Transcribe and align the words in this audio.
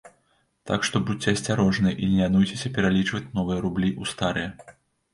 Так 0.71 0.87
што 0.89 1.01
будзьце 1.09 1.33
асцярожныя 1.35 1.95
і 2.03 2.09
не 2.15 2.19
лянуйцеся 2.23 2.75
пералічваць 2.81 3.25
новыя 3.41 3.59
рублі 3.67 3.89
ў 4.01 4.17
старыя. 4.17 4.79